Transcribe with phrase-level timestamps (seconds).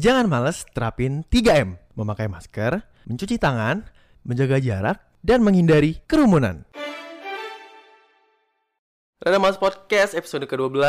[0.00, 1.76] Jangan males terapin 3M.
[1.92, 3.84] Memakai masker, mencuci tangan,
[4.24, 6.64] menjaga jarak, dan menghindari kerumunan.
[9.20, 10.80] Rada Males Podcast episode ke-12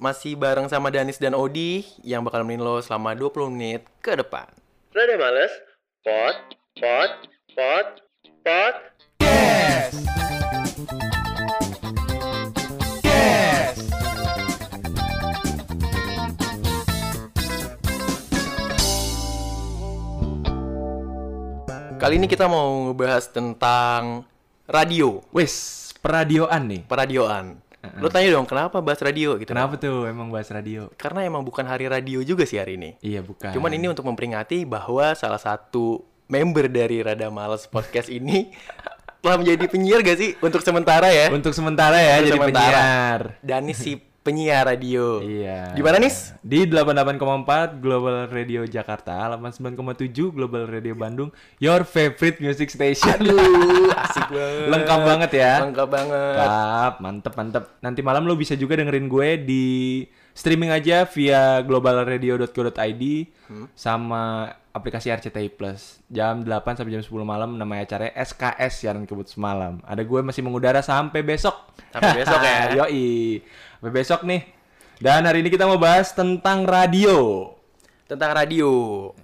[0.00, 4.48] Masih bareng sama Danis dan Odi Yang bakal nemenin lo selama 20 menit ke depan
[4.96, 5.52] Rada Males
[6.00, 6.36] Pod,
[6.80, 7.12] Pod,
[7.52, 7.88] Pod,
[8.40, 8.76] Pod
[9.20, 9.92] Yes!
[10.00, 10.23] Yes!
[22.04, 24.28] Kali ini kita mau ngebahas tentang
[24.68, 26.82] radio, Wes, peradioan nih.
[26.84, 27.56] peradioan.
[27.96, 29.48] Lo tanya dong, kenapa bahas radio gitu?
[29.48, 30.92] Kenapa tuh emang bahas radio?
[31.00, 33.00] Karena emang bukan hari radio juga sih hari ini.
[33.00, 33.56] Iya, bukan.
[33.56, 38.52] Cuman ini untuk memperingati bahwa salah satu member dari Rada Males Podcast ini
[39.24, 41.32] telah menjadi penyiar gak sih untuk sementara ya?
[41.32, 42.68] untuk sementara ya Untuk jadi sementara.
[42.68, 43.20] penyiar.
[43.40, 45.20] Danis si penyiar radio.
[45.20, 45.76] Iya.
[45.76, 46.32] Di mana Nis?
[46.40, 51.28] Di 88,4 Global Radio Jakarta, 89,7 Global Radio Bandung,
[51.60, 53.20] your favorite music station.
[53.20, 54.68] Aduh, asik banget.
[54.72, 55.52] Lengkap banget ya.
[55.60, 56.36] Lengkap banget.
[56.40, 57.64] Lengkap, mantep mantep.
[57.84, 59.64] Nanti malam lo bisa juga dengerin gue di
[60.34, 63.04] streaming aja via globalradio.co.id
[63.44, 63.68] Hmm.
[63.72, 64.22] sama
[64.72, 66.00] aplikasi RCTI Plus.
[66.08, 69.84] Jam 8 sampai jam 10 malam namanya acaranya SKS siaran kebut semalam.
[69.84, 71.52] Ada gue masih mengudara sampai besok.
[71.92, 72.58] Sampai besok ya.
[72.80, 73.44] Yoi.
[73.76, 74.42] Sampai besok nih.
[74.96, 77.52] Dan hari ini kita mau bahas tentang radio.
[78.04, 78.70] Tentang radio.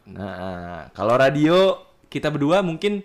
[0.05, 3.01] Nah, kalau radio kita berdua mungkin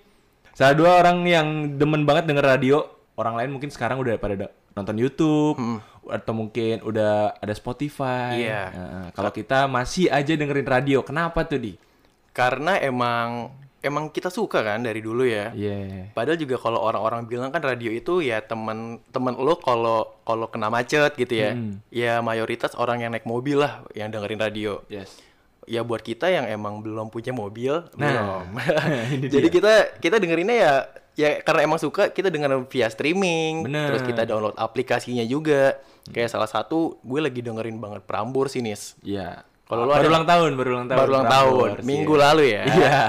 [0.52, 1.48] salah dua orang yang
[1.80, 2.84] demen banget denger radio.
[3.16, 5.56] Orang lain mungkin sekarang udah pada da- nonton YouTube
[6.10, 8.46] atau mungkin udah ada Spotify.
[8.46, 8.64] Iya.
[8.72, 11.74] Nah, kalau kita masih aja dengerin radio, kenapa tuh di?
[12.36, 13.50] Karena emang
[13.86, 15.54] emang kita suka kan dari dulu ya.
[15.54, 16.10] Iya.
[16.18, 20.74] Padahal juga kalau orang-orang bilang kan radio itu ya temen temen lo kalau kalau kena
[20.74, 21.54] macet gitu ya.
[21.54, 21.78] Hmm.
[21.94, 24.82] Ya mayoritas orang yang naik mobil lah yang dengerin radio.
[24.90, 25.22] Yes.
[25.66, 28.46] Ya buat kita yang emang belum punya mobil, Nah, belum.
[29.34, 29.54] Jadi dia.
[29.54, 30.74] kita kita dengerinnya ya
[31.16, 33.92] ya karena emang suka kita dengerin via streaming, Bener.
[33.96, 35.80] terus kita download aplikasinya juga.
[36.06, 38.76] Kayak salah satu gue lagi dengerin banget Prambors ini.
[38.76, 38.94] Nis.
[39.02, 39.42] Iya.
[39.66, 41.00] Kalau lu baru ada- ulang tahun, baru ulang tahun.
[41.02, 42.22] Baru ulang tahun, Prambors, minggu iya.
[42.30, 42.64] lalu ya.
[42.70, 43.00] Iya.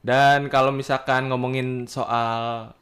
[0.00, 2.72] Dan kalau misalkan ngomongin soal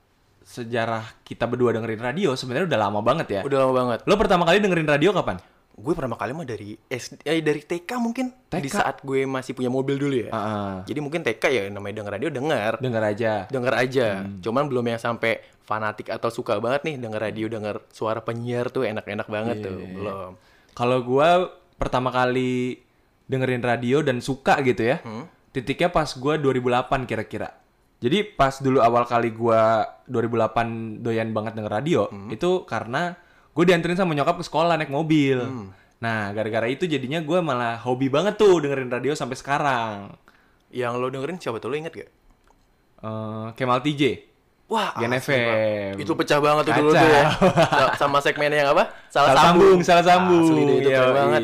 [0.44, 3.40] sejarah kita berdua dengerin radio, sebenarnya udah lama banget ya.
[3.42, 3.98] Udah lama banget.
[4.06, 5.42] Lo pertama kali dengerin radio kapan?
[5.74, 8.30] Gue pertama kali mah dari SD, eh, dari TK mungkin.
[8.46, 8.62] TK?
[8.62, 10.30] Di saat gue masih punya mobil dulu ya.
[10.30, 10.74] Heeh.
[10.86, 12.72] Jadi mungkin TK ya namanya denger radio denger.
[12.78, 13.32] Denger aja.
[13.50, 14.06] Denger aja.
[14.22, 14.38] Hmm.
[14.38, 18.86] Cuman belum yang sampai fanatik atau suka banget nih denger radio, denger suara penyiar tuh
[18.86, 19.82] enak-enak banget tuh.
[19.82, 19.90] Iya.
[19.90, 20.30] Belum.
[20.74, 21.28] Kalau gua
[21.74, 22.78] pertama kali
[23.26, 25.02] dengerin radio dan suka gitu ya.
[25.02, 25.26] Hmm.
[25.50, 27.50] Titiknya pas gua 2008 kira-kira.
[27.98, 32.30] Jadi pas dulu awal kali gua 2008 doyan banget denger radio, Hmm.
[32.30, 33.16] itu karena
[33.54, 35.38] gue dianterin sama nyokap ke sekolah naik mobil.
[35.38, 35.70] Hmm.
[36.02, 40.12] Nah, gara-gara itu jadinya gua malah hobi banget tuh dengerin radio sampai sekarang.
[40.68, 42.10] Yang lo dengerin siapa tuh lo inget gak?
[43.00, 44.02] Eh, Kemal TJ.
[44.64, 45.92] Wah, Gen asli, FM.
[46.00, 47.24] Itu pecah banget tuh dulu tuh ya.
[47.68, 48.90] Sa- Sama segmen yang apa?
[49.06, 50.44] Salah sambung, salah sambung.
[50.44, 51.42] Asli deh, itu keren banget.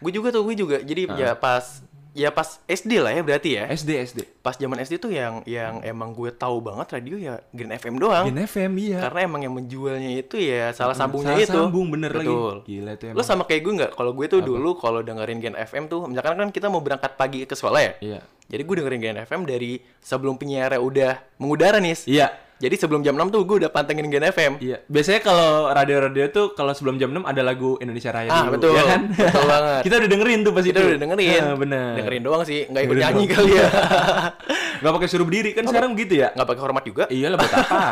[0.00, 0.76] Gue juga tuh, gue juga.
[0.80, 1.16] Jadi Ah.
[1.16, 3.64] ya pas ya pas SD lah ya berarti ya.
[3.72, 4.20] SD SD.
[4.44, 8.28] Pas zaman SD tuh yang yang emang gue tahu banget radio ya Green FM doang.
[8.28, 9.00] Gen FM iya.
[9.08, 11.56] Karena emang yang menjualnya itu ya salah sambungnya Salah itu.
[11.56, 12.62] sambung bener Betul.
[12.64, 12.76] lagi.
[12.78, 13.92] Gila itu Lo sama kayak gue nggak?
[13.96, 17.48] Kalau gue tuh dulu kalau dengerin Gen FM tuh, misalkan kan kita mau berangkat pagi
[17.48, 17.92] ke sekolah ya.
[18.04, 18.20] Iya.
[18.52, 21.96] Jadi gue dengerin Gen FM dari sebelum penyiarnya udah mengudara nih.
[22.04, 22.28] Iya.
[22.62, 24.52] Jadi sebelum jam 6 tuh gue udah pantengin Gen FM.
[24.56, 24.86] Iya.
[24.86, 28.70] Biasanya kalau radio-radio tuh kalau sebelum jam 6 ada lagu Indonesia Raya Ah, dulu, betul.
[28.72, 29.00] ya kan?
[29.10, 29.80] Betul banget.
[29.86, 30.86] Kita udah dengerin tuh pas Kita itu.
[30.86, 31.42] udah dengerin.
[31.42, 31.90] Ah, bener.
[31.98, 33.34] Dengerin doang sih, nggak ikut nyanyi doang.
[33.34, 33.66] kali ya.
[34.82, 36.34] Gak pakai suruh berdiri kan sekarang gitu ya?
[36.34, 37.04] Nggak pakai hormat juga.
[37.06, 37.82] Iya lah buat apa?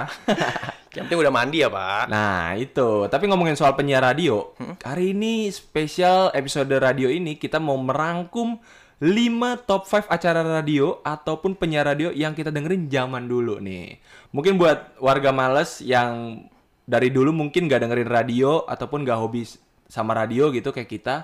[0.91, 2.05] Yang penting udah mandi ya, Pak.
[2.07, 2.91] nah, itu.
[3.07, 8.59] Tapi ngomongin soal penyiar radio, hari ini spesial episode radio ini kita mau merangkum
[9.01, 13.97] 5 top 5 acara radio ataupun penyiar radio yang kita dengerin zaman dulu nih.
[14.37, 16.45] Mungkin buat warga males yang
[16.85, 19.49] dari dulu mungkin gak dengerin radio ataupun gak hobi
[19.89, 21.17] sama radio gitu kayak kita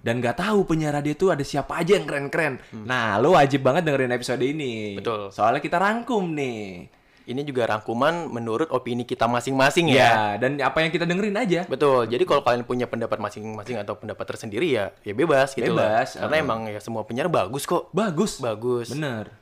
[0.00, 2.62] dan gak tahu penyiar radio itu ada siapa aja yang keren-keren.
[2.86, 4.96] Nah, lo wajib banget dengerin episode ini.
[4.96, 5.28] Betul.
[5.34, 6.88] Soalnya kita rangkum nih.
[7.26, 9.98] Ini juga rangkuman menurut opini kita masing-masing ya.
[9.98, 11.66] Ya, dan apa yang kita dengerin aja.
[11.66, 12.06] Betul.
[12.06, 16.06] Jadi kalau kalian punya pendapat masing-masing atau pendapat tersendiri ya, ya bebas gitu lah.
[16.06, 16.44] Bebas, Karena uh.
[16.46, 17.90] emang ya semua penyiar bagus kok.
[17.90, 18.38] Bagus.
[18.38, 18.94] Bagus.
[18.94, 19.34] Bener.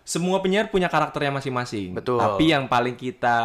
[0.00, 1.92] Semua penyiar punya karakternya masing-masing.
[1.92, 2.24] Betul.
[2.24, 3.36] Tapi yang paling kita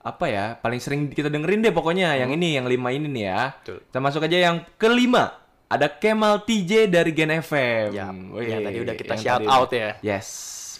[0.00, 3.40] apa ya, paling sering kita dengerin deh pokoknya yang ini, yang lima ini nih ya.
[3.52, 3.56] Hmm.
[3.60, 3.78] Betul.
[3.84, 5.44] Kita masuk aja yang kelima.
[5.68, 7.92] Ada Kemal TJ dari Gen FM.
[7.92, 9.92] Ya, Wih, yang tadi udah kita shout out ya.
[10.00, 10.28] Yes,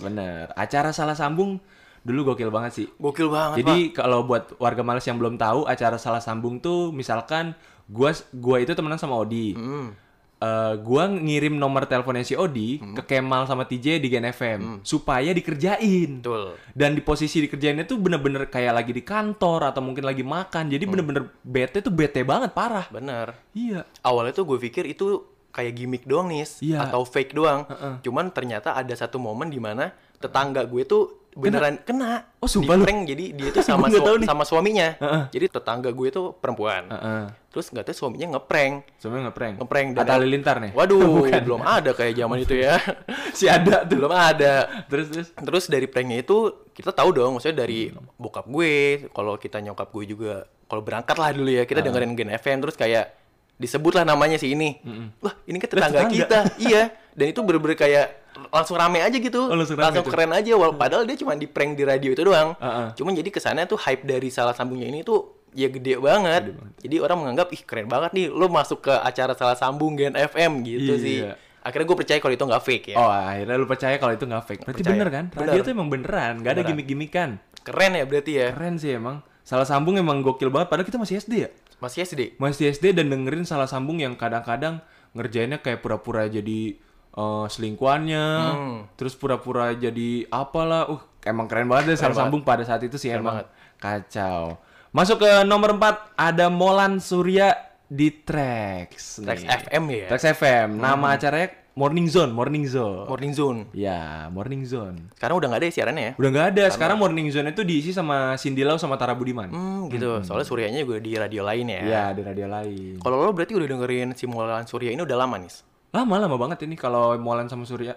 [0.00, 0.56] bener.
[0.56, 1.60] Acara salah sambung
[2.04, 2.86] dulu gokil banget sih.
[2.94, 7.56] Gokil banget, Jadi kalau buat warga males yang belum tahu acara salah sambung tuh misalkan
[7.86, 9.52] gua gua itu temenan sama Odi.
[9.52, 9.96] Hmm.
[10.36, 12.92] eh, gua ngirim nomor teleponnya si Odi Hmm.
[12.92, 16.20] ke Kemal sama TJ di Gen FM supaya dikerjain.
[16.20, 16.60] Betul.
[16.70, 20.68] Dan di posisi dikerjainnya tuh bener-bener kayak lagi di kantor atau mungkin lagi makan.
[20.68, 22.84] Jadi bener-bener bete tuh bete banget parah.
[22.88, 23.32] Bener.
[23.52, 23.88] Iya.
[24.00, 26.78] Awalnya tuh gue pikir itu kayak gimmick doang nih, Iya.
[26.84, 27.64] atau fake doang.
[28.02, 32.30] Cuman ternyata ada satu momen di mana tetangga gue tuh beneran kena.
[32.38, 32.82] Oh, sumpah lu?
[32.82, 34.94] Di-prank, jadi dia tuh sama su- sama suaminya.
[35.28, 36.86] Jadi tetangga gue tuh perempuan.
[36.86, 37.24] Heeh.
[37.48, 38.74] Terus nggak tahu suaminya ngeprank.
[38.96, 39.54] Sebenarnya ngeprank.
[39.58, 40.70] Ngeprank dan- Atta Halilintar nih.
[40.72, 41.42] Waduh, Bukan.
[41.42, 42.74] belum ada kayak zaman itu ya.
[43.38, 43.98] si ada tuh.
[43.98, 44.54] belum ada.
[44.86, 45.28] Terus terus.
[45.32, 46.36] Terus dari pranknya itu
[46.70, 48.74] kita tahu dong, maksudnya dari bokap gue,
[49.10, 50.34] kalau kita nyokap gue juga,
[50.64, 51.84] kalau berangkat lah dulu ya, kita Ah.
[51.84, 53.14] dengerin Gen FM terus kayak
[53.54, 54.82] disebutlah namanya si ini.
[55.18, 56.10] Wah, ini kan tetangga, tetangga.
[56.12, 56.38] kita.
[56.58, 56.82] iya.
[57.10, 58.23] Dan itu bener-bener kayak
[58.54, 59.40] langsung rame aja gitu.
[59.42, 60.06] Oh, langsung rame tuh.
[60.06, 62.54] keren aja wal- padahal dia cuma di prank di radio itu doang.
[62.56, 62.88] Ah, ah.
[62.94, 66.54] Cuman jadi kesannya tuh hype dari salah sambungnya ini tuh ya gede banget.
[66.78, 70.62] Jadi orang menganggap ih keren banget nih lo masuk ke acara salah sambung Gen FM
[70.62, 71.02] gitu Iya.
[71.02, 71.18] sih.
[71.60, 72.96] Akhirnya gue percaya kalau itu nggak fake ya.
[72.96, 74.62] Oh akhirnya lu percaya kalau itu nggak fake.
[74.62, 74.92] Berarti Percaya.
[74.94, 75.24] bener kan?
[75.32, 75.64] Radio Bener.
[75.64, 77.28] tuh emang beneran, nggak ada gimmick-gimmickan.
[77.60, 78.48] Keren ya berarti ya.
[78.52, 79.24] Keren sih emang.
[79.40, 80.68] Salah sambung emang gokil banget.
[80.68, 81.48] Padahal kita masih SD ya.
[81.76, 82.36] Masih SD.
[82.36, 86.76] Masih SD dan dengerin salah sambung yang kadang-kadang ngerjainnya kayak pura-pura jadi
[87.14, 88.78] eh, selingkuhannya, Hmm.
[88.94, 90.86] terus pura-pura jadi apalah.
[90.88, 92.16] Uh, emang keren banget deh banget.
[92.16, 93.46] sambung pada saat itu sih Keren emang banget.
[93.78, 94.58] kacau.
[94.90, 99.18] Masuk ke nomor 4 ada Molan Surya di Trax.
[99.20, 99.50] Trax nih.
[99.66, 100.06] FM ya.
[100.10, 100.68] Trax FM.
[100.78, 103.02] Nama acaranya Morning Zone, Morning Zone.
[103.10, 103.60] Morning Zone.
[103.74, 105.10] Ya, Morning Zone.
[105.18, 106.12] Sekarang udah nggak ada ya siarannya ya?
[106.14, 106.64] Udah nggak ada.
[106.70, 109.50] Sekarang Morning Zone itu diisi sama Cindy Lau sama Tara Budiman.
[109.50, 110.22] Hmm, gitu.
[110.22, 111.80] Soalnya Suryanya juga di radio lain ya.
[111.82, 113.02] Iya, di radio lain.
[113.02, 115.50] Kalau lo berarti udah dengerin si Molan Surya ini udah lama nih.
[115.94, 117.94] Lama lama banget ini kalau Molan sama Surya.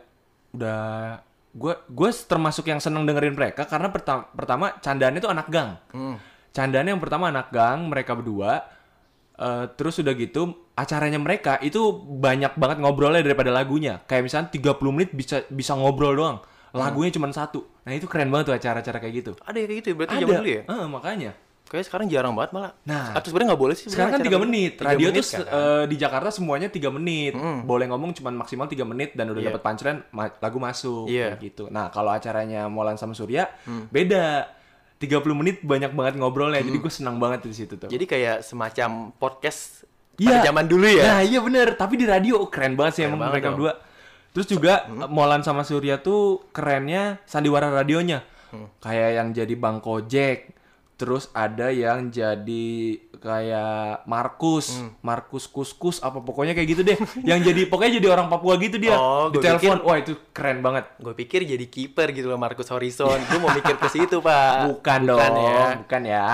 [0.54, 1.18] Udah
[1.58, 5.82] gue gue termasuk yang seneng dengerin mereka karena pertama pertama candaannya tuh anak gang.
[5.90, 6.22] Hmm.
[6.54, 8.62] Candaannya yang pertama anak gang, mereka berdua.
[9.38, 14.02] Eh, terus udah gitu acaranya mereka itu banyak banget ngobrolnya daripada lagunya.
[14.06, 16.38] Kayak misalnya 30 menit bisa bisa ngobrol doang.
[16.78, 17.66] Lagunya cuma satu.
[17.86, 19.32] Nah, itu keren banget tuh acara-acara kayak gitu.
[19.42, 19.96] Ada ya kayak gitu ya?
[19.98, 20.22] Berarti Ada.
[20.22, 20.62] zaman dulu ya?
[20.66, 21.32] Eh, makanya.
[21.68, 22.72] Kayaknya sekarang jarang banget malah.
[22.84, 23.12] Nah.
[23.12, 23.86] Atau sebenarnya nggak boleh sih?
[23.88, 24.72] Sekarang kan sebenarnya 3 acara menit.
[24.74, 25.48] Tiga Radio menit tuh kan?
[25.52, 27.34] eh, di Jakarta semuanya 3 menit.
[27.34, 27.60] Mm.
[27.64, 29.50] Boleh ngomong cuma maksimal 3 menit dan udah Iya.
[29.52, 31.64] dapat punchline ma- lagu masuk kayak gitu.
[31.68, 33.86] Nah, kalau acaranya Molan sama Surya Hmm.
[33.88, 34.56] beda.
[34.98, 36.58] 30 menit banyak banget ngobrolnya.
[36.60, 37.86] Jadi gue senang banget di situ tuh.
[37.86, 39.86] Jadi kayak semacam podcast
[40.16, 41.06] pada zaman dulu ya?
[41.06, 41.78] Nah, iya bener.
[41.78, 43.78] Tapi di radio keren banget sih Keren emang mereka berdua.
[44.34, 48.26] Terus juga eh, Molan sama Surya tuh kerennya sandiwara radionya.
[48.50, 48.74] Hmm.
[48.80, 50.57] Kayak yang jadi Bang Kojek.
[50.98, 52.68] Terus ada yang jadi
[53.18, 54.98] kayak Markus, Hmm.
[55.00, 56.98] Markus Kuskus apa pokoknya kayak gitu deh.
[57.22, 58.98] yang jadi pokoknya jadi orang Papua gitu dia.
[58.98, 59.86] Oh, di telepon.
[59.86, 60.90] Wah, itu keren banget.
[60.98, 63.22] Gue pikir jadi kiper gitu loh Marcus Horizon.
[63.24, 64.58] Gue mau mikir ke situ pak.
[64.74, 65.78] Bukan, dong, ya.
[65.78, 66.28] bukan ya.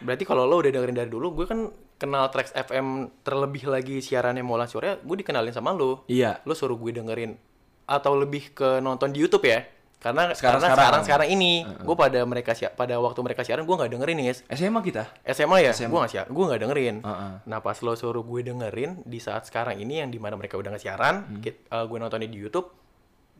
[0.00, 4.40] Berarti kalau lo udah dengerin dari dulu, gue kan kenal Trax FM terlebih lagi siarannya
[4.40, 6.04] Molan Surya, gue dikenalin sama lo.
[6.08, 6.40] Iya.
[6.44, 7.36] Lo suruh gue dengerin
[7.84, 9.60] atau lebih ke nonton di YouTube ya?
[10.00, 10.80] Karena Sekarang- karena sekarang.
[10.80, 14.32] sekarang sekarang ini, gue pada mereka si- pada waktu mereka siaran gue nggak dengerin nih.
[14.48, 15.04] SMA kita.
[15.28, 15.86] SMA ya, SMA.
[15.86, 16.96] gue nggak siar, gue nggak dengerin.
[17.00, 17.32] Heeh.
[17.44, 20.72] Nah pas lo suruh gue dengerin di saat sekarang ini yang di mana mereka udah
[20.72, 21.40] nggak siaran, Hmm.
[21.40, 22.72] kit- eh, gue nontonnya di YouTube.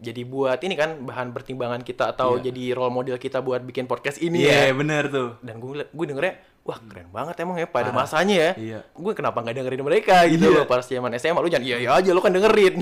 [0.00, 4.16] Jadi buat ini kan bahan pertimbangan kita atau jadi role model kita buat bikin podcast
[4.16, 4.66] ini ya.
[4.66, 5.36] Iya, bener tuh.
[5.40, 8.50] dan gue gue dengernya wah keren banget emang ya pada masanya ya.
[8.56, 8.80] Iya.
[8.86, 10.24] gue kenapa nggak dengerin mereka?
[10.24, 10.56] Gitu Iya.
[10.56, 12.80] loh pas zaman SMA lu jangan iya iya aja lu kan dengerin.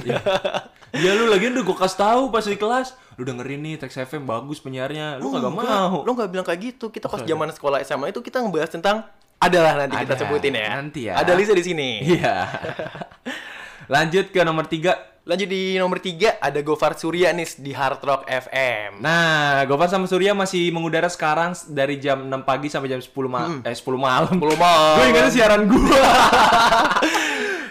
[0.94, 4.22] Ya lu lagi udah gue kasih tahu pas di kelas, lu dengerin nih Trax FM
[4.22, 6.00] bagus penyiarnya, lu Enggak, mau.
[6.00, 6.88] lu nggak bilang kayak gitu.
[6.88, 9.02] Kita pas zaman sekolah SMA itu kita ngebahas tentang
[9.38, 10.68] adalah nanti kita Ada, sebutin ya.
[10.72, 11.14] Nanti ya.
[11.14, 11.90] ada list di sini.
[12.00, 12.34] Iya.
[13.88, 14.94] Lanjut ke nomor tiga.
[15.24, 20.04] lanjut di nomor tiga ada Gofar Surya nih di Hard Rock FM Nah, Gofar sama
[20.04, 24.32] Surya masih mengudara sekarang dari jam 6 pagi sampai jam 10 ma eh 10 malam.
[24.32, 24.94] 10 malam.
[24.94, 26.00] Gue ingatnya siaran gua.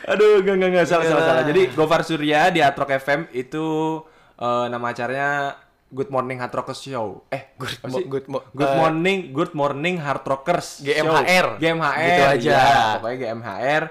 [0.08, 1.44] Aduh, enggak enggak enggak salah salah salah.
[1.44, 3.66] Jadi Gofar Surya di Hard Rock FM itu
[4.38, 5.58] eh, nama acaranya
[5.88, 7.26] Good Morning Hard Rockers Show.
[7.28, 11.58] Eh, Good mo- good mo- Good eh, Morning Good Morning Hard Rockers GMHR.
[11.58, 11.60] Show.
[11.60, 12.06] GMHR.
[12.06, 12.54] Gitu aja.
[12.54, 13.84] iya, pokoknya GMHR.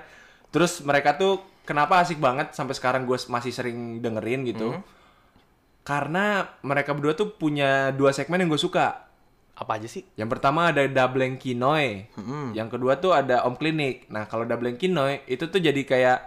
[0.48, 4.78] Terus mereka tuh kenapa asik banget sampai sekarang gue masih sering dengerin gitu.
[4.78, 4.82] Hmm.
[5.82, 9.02] Karena mereka berdua tuh punya dua segmen yang gue suka.
[9.56, 12.12] apa aja sih Yang pertama ada Dableng Kinoy.
[12.12, 12.52] Hmm.
[12.52, 14.04] Yang kedua tuh ada Om Klinik.
[14.12, 16.18] Nah, kalau Dableng Kinoy itu tuh jadi kayak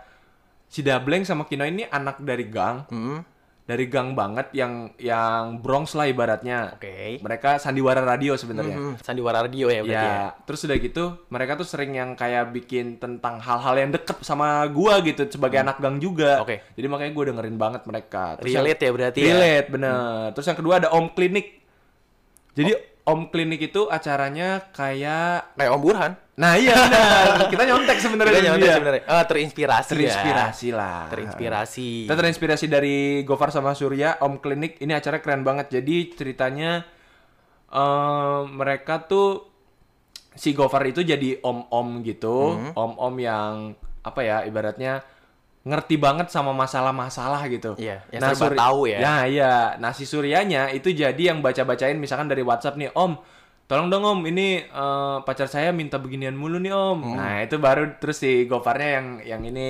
[0.65, 2.89] si Dableng sama Kinoy ini anak dari gang.
[2.89, 3.21] Hmm,
[3.69, 6.73] Dari gang banget yang yang Bronx lah ibaratnya.
[6.73, 8.73] oke Mereka sandiwara radio sebenarnya.
[8.73, 12.49] Hmm, sandiwara radio ya berarti ya, Ya, terus udah gitu, mereka tuh sering yang kayak
[12.49, 16.41] bikin tentang hal-hal yang deket sama gua gitu sebagai anak gang juga.
[16.41, 16.65] Oke.
[16.73, 18.41] Jadi makanya gua dengerin banget mereka.
[18.41, 20.25] Terus yang- relate ya berarti ya Relate, bener.
[20.33, 21.47] Terus yang kedua ada Om Klinik.
[22.57, 22.71] Jadi
[23.09, 26.11] Om Klinik itu acaranya kayak Kayak Om Burhan.
[26.35, 27.49] Nah iya benar.
[27.49, 29.03] Kita nyontek sebenarnya Kita nyontek sebenarnya.
[29.05, 29.83] Ah, terinspirasi.
[29.83, 29.91] ya.
[29.91, 31.01] Terinspirasi lah.
[31.09, 31.89] Terinspirasi.
[32.05, 34.77] Kita terinspirasi dari Gofar sama Surya, Om Klinik.
[34.77, 35.73] Ini acara keren banget.
[35.73, 36.85] Jadi ceritanya
[37.67, 39.45] eh, mereka tuh
[40.31, 42.71] si Gofar itu jadi om-om gitu, Hmm.
[42.73, 43.53] om-om yang
[43.99, 45.03] apa ya ibaratnya
[45.59, 47.75] ngerti banget sama masalah-masalah gitu.
[47.75, 48.99] Iya, yang serba tahu ya.
[49.03, 49.75] Nah, iya.
[49.77, 53.19] Nah, si Suryanya itu jadi yang baca-bacain misalkan dari WhatsApp nih, Om,
[53.67, 56.99] tolong dong Om, ini eh, pacar saya minta beginian mulu nih Om.
[57.03, 57.15] Hmm.
[57.19, 59.69] Nah, itu baru terus si Gofarnya yang yang ini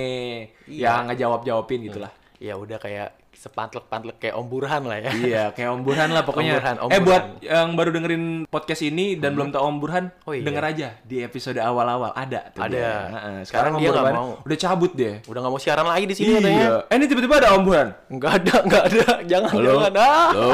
[0.70, 1.02] Iya.
[1.02, 2.12] yang ngejawab-jawabin gitu lah.
[2.40, 5.10] Ya udah kayak sepantlek-pantlek kayak Om Burhan lah ya.
[5.16, 6.52] iya, kayak Om Burhan lah pokoknya.
[6.52, 7.04] Om Burhan, Om eh Burhan.
[7.06, 10.44] buat yang baru dengerin podcast ini dan belum tahu Om Burhan, Oh, iya.
[10.44, 12.68] denger aja di episode awal-awal ada tuh Ada.
[12.70, 12.92] dia.
[13.00, 14.30] Sekarang Sekarang Om dia Burhan mau.
[14.38, 15.14] udah cabut deh.
[15.24, 16.60] Udah nggak mau siaran lagi di sini katanya.
[16.60, 16.76] Iya.
[16.84, 17.88] Eh ini tiba-tiba ada Om Burhan.
[18.06, 19.04] Enggak ada, enggak ada.
[19.24, 19.72] Jangan, Halo.
[19.72, 19.92] jangan.
[19.96, 20.28] Ah.
[20.30, 20.52] Halo.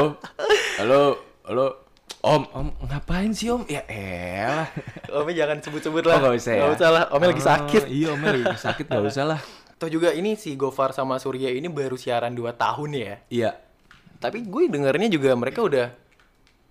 [0.77, 1.01] Halo.
[1.43, 1.67] Halo.
[2.17, 3.61] Om, Om ngapain sih Om?
[3.67, 4.67] Ya elah.
[5.13, 6.17] Omnya jangan sebut-sebut Oh, lah.
[6.19, 6.59] nggak usah ya?
[6.59, 7.03] Nggak usah lah.
[7.09, 7.83] Omnya lagi Ah, sakit.
[7.87, 9.39] Iya, Omnya lagi sakit gak usah lah.
[9.77, 13.13] Toh juga ini si Gofar sama Surya ini baru siaran 2 tahun ya.
[13.29, 13.51] Iya.
[14.17, 15.93] Tapi gue dengernya juga mereka udah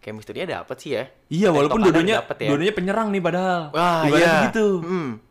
[0.02, 1.04] chemistry-nya dapet sih ya.
[1.30, 2.75] Iya, walaupun dua-duanya ya.
[2.75, 3.62] penyerang nih padahal.
[3.75, 4.50] Wah, iya.
[4.50, 4.82] gitu.
[4.82, 5.22] Hmm.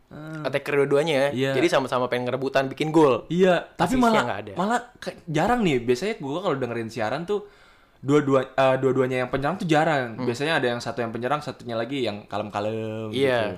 [0.44, 1.28] Attacker dua-duanya ya.
[1.32, 1.52] Iya.
[1.60, 3.24] Jadi sama-sama pengen ngerebutan bikin gol.
[3.28, 4.52] Iya, tapi Asisnya malah nggak ada.
[4.56, 4.80] malah
[5.28, 5.76] jarang nih.
[5.84, 7.44] Biasanya gua kalau dengerin siaran tuh
[8.00, 10.16] dua-dua eh, dua-duanya yang penyerang tuh jarang.
[10.16, 13.16] Biasanya ada yang satu yang penyerang, satunya lagi yang kalem-kalem Iya.
[13.16, 13.56] gitu.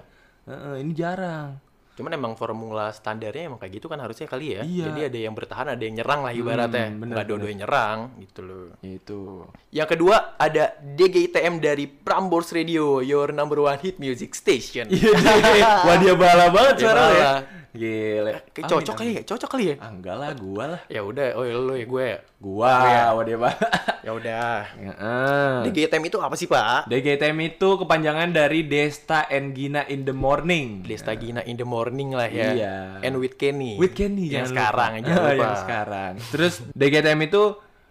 [0.48, 1.60] Heeh, ini jarang.
[1.98, 4.62] Cuman emang formula standarnya emang kayak gitu kan harusnya kali ya.
[4.62, 4.94] Iya.
[4.94, 6.86] Jadi ada yang bertahan, ada yang nyerang lah ibaratnya.
[6.94, 8.66] Hmm, bener, Nggak dua-duanya nyerang gitu loh.
[8.86, 9.50] Itu.
[9.74, 14.86] Yang kedua ada DGITM dari Prambors Radio, your number one hit music station.
[14.98, 15.82] Iya.
[15.86, 17.32] Wah dia bala banget suara lo ya.
[17.74, 18.32] Gile.
[18.54, 19.74] Cocok kali ya, cocok kali ya.
[19.78, 20.80] Ah, enggak lah, gua lah.
[20.90, 22.04] Ya udah, oh ya lu ya gue.
[22.04, 22.18] ya.
[22.38, 23.02] Gua, Iya.
[23.12, 23.58] wah dia bala.
[23.98, 24.62] Ya udah.
[25.64, 26.86] DGITM itu apa sih, Pak?
[26.86, 30.80] DGTM itu kepanjangan dari Desta and Gina in the Morning.
[30.80, 32.54] Desta Gina in the morning lah ya.
[32.54, 32.76] Iya.
[33.02, 33.74] And with Kenny.
[33.74, 35.34] With Kenny Yang sekarang jangan lupa.
[35.36, 36.12] yang sekarang.
[36.30, 37.42] Terus DGTM itu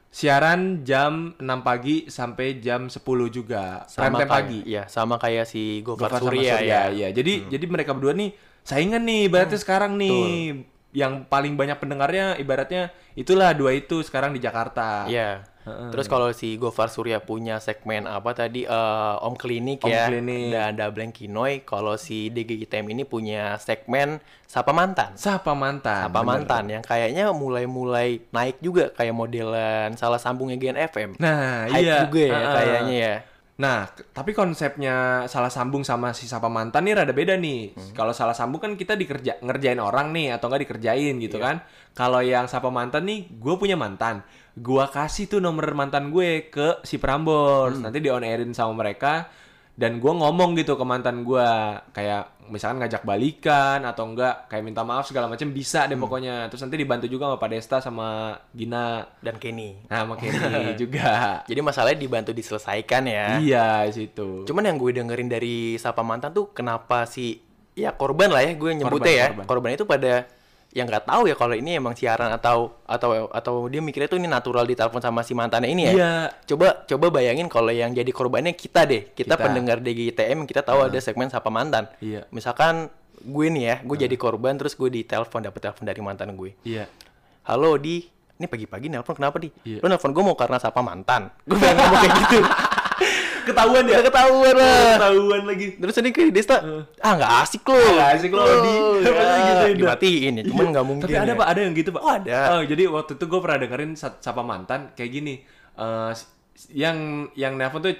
[0.08, 3.84] siaran jam 6 pagi sampai jam 10 juga.
[3.86, 4.60] Prime time kayak- pagi.
[4.63, 6.82] Iya, sama kayak si Gofar, sama Surya, Surya, ya.
[6.89, 7.08] iya.
[7.12, 8.32] Jadi jadi mereka berdua nih
[8.63, 10.63] saingan nih ibaratnya sekarang nih.
[10.98, 15.06] Yang paling banyak pendengarnya ibaratnya itulah dua itu sekarang di Jakarta.
[15.06, 15.46] Iya.
[15.68, 20.56] Terus kalau si Gofar Surya punya segmen apa tadi eh, Om Klinik Om ya Klinik.
[20.56, 21.68] dan Dableng Kinoy.
[21.68, 25.20] Kalau si DGITM ini punya segmen Sapa Mantan.
[25.20, 26.08] Sapa mantan.
[26.08, 26.27] Sapa bener.
[26.48, 31.20] Mantan yang kayaknya mulai-mulai naik juga kayak modelan salah sambungnya Gen FM.
[31.20, 31.98] Nah, Hype iya.
[32.08, 32.56] juga ya Heeh.
[32.56, 33.16] kayaknya ya.
[33.57, 37.73] Nah, tapi konsepnya salah sambung sama si sapa mantan nih rada beda nih.
[37.73, 37.93] Hmm.
[37.97, 41.65] Kalau salah sambung kan kita dikerja ngerjain orang nih atau enggak dikerjain gitu kan.
[41.97, 44.21] Kalau yang sapa mantan nih, gue punya mantan.
[44.53, 47.81] Gua kasih tuh nomor mantan gue ke si Prambors.
[47.81, 47.89] Hmm.
[47.89, 49.25] Nanti di on airin sama mereka
[49.77, 54.82] dan gua ngomong gitu ke mantan gua kayak misalkan ngajak balikan atau enggak kayak minta
[54.82, 55.89] maaf segala macam bisa Hmm.
[55.89, 56.36] deh pokoknya.
[56.48, 58.08] Terus nanti dibantu juga sama Pak Desta sama
[58.50, 59.06] Gina.
[59.18, 59.86] Dan Kenny.
[59.86, 60.38] Nah, sama Kenny
[60.82, 61.44] juga.
[61.44, 63.25] Jadi masalahnya dibantu diselesaikan ya.
[63.38, 64.44] Iya, situ.
[64.44, 67.39] Cuman yang gue dengerin dari Sapa Mantan tuh kenapa si
[67.74, 69.25] ya korban lah ya gue nyebutnya ya.
[69.30, 69.46] korban.
[69.46, 69.72] Korban.
[69.72, 70.13] itu pada
[70.75, 74.27] yang nggak tahu ya kalau ini emang siaran atau atau atau dia mikirnya tuh ini
[74.27, 75.93] natural ditelepon sama si mantannya ini ya.
[75.95, 76.13] Iya.
[76.43, 79.09] Coba coba bayangin kalau yang jadi korbannya kita deh.
[79.15, 79.43] Kita, Kita.
[79.47, 81.88] pendengar DGITM kita tahu ada segmen Sapa Mantan.
[82.03, 82.27] Iya.
[82.36, 82.91] Misalkan
[83.24, 86.53] gue nih ya, gue jadi korban terus gue ditelepon dapet telepon dari mantan gue.
[86.62, 86.86] Iya.
[87.47, 88.03] Halo di,
[88.38, 89.50] ini pagi-pagi nelpon kenapa di?
[89.65, 89.81] Iya.
[89.81, 91.33] Lo nelpon gue mau karena sapa mantan.
[91.47, 92.39] Gue pengen ngomong kayak gitu.
[93.48, 94.00] Ketahuan ya?
[94.00, 94.96] Ketahuan lah.
[94.96, 95.68] Ketahuan lagi.
[95.75, 96.58] Terus ini kayak Desta,
[96.98, 97.80] ah nggak asik lo.
[97.80, 98.74] Nggak asik lo, Di.
[99.01, 101.04] Ya, gitu, dimatiin ya, cuman nggak mungkin.
[101.04, 101.36] Tapi ada ya.
[101.36, 102.01] pak, ada yang gitu pak.
[102.01, 102.38] Oh, ada.
[102.51, 105.34] Oh, jadi waktu itu gue pernah dengerin sapa mantan kayak gini.
[105.74, 106.30] Eh, s-
[106.70, 106.98] yang
[107.34, 107.94] yang nelpon tuh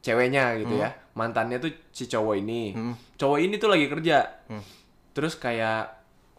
[0.00, 0.82] ceweknya gitu Hmm.
[0.82, 0.90] ya.
[1.12, 2.72] Mantannya tuh si cowok ini.
[3.14, 4.18] Cowok ini tuh lagi kerja.
[4.46, 4.62] Hmm.
[5.10, 5.82] Terus kayak